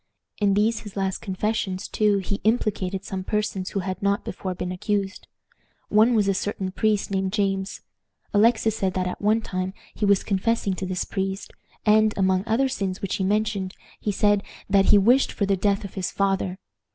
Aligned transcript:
In 0.39 0.55
these 0.55 0.79
his 0.79 0.97
last 0.97 1.19
confessions, 1.19 1.87
too, 1.87 2.17
he 2.17 2.41
implicated 2.43 3.05
some 3.05 3.23
persons 3.23 3.69
who 3.69 3.81
had 3.81 4.01
not 4.01 4.25
before 4.25 4.55
been 4.55 4.71
accused. 4.71 5.27
One 5.89 6.15
was 6.15 6.27
a 6.27 6.33
certain 6.33 6.71
priest 6.71 7.11
named 7.11 7.33
James. 7.33 7.81
Alexis 8.33 8.75
said 8.75 8.95
that 8.95 9.05
at 9.05 9.21
one 9.21 9.41
time 9.41 9.75
he 9.93 10.05
was 10.07 10.23
confessing 10.23 10.73
to 10.77 10.87
this 10.87 11.05
priest, 11.05 11.53
and, 11.85 12.17
among 12.17 12.43
other 12.47 12.67
sins 12.67 12.99
which 12.99 13.17
he 13.17 13.23
mentioned, 13.23 13.75
he 13.99 14.11
said 14.11 14.41
"that 14.67 14.85
he 14.85 14.97
wished 14.97 15.31
for 15.31 15.45
the 15.45 15.55
death 15.55 15.83
of 15.83 15.93
his 15.93 16.09
father." 16.09 16.57